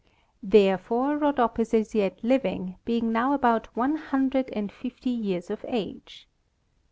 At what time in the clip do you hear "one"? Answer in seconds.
3.77-3.97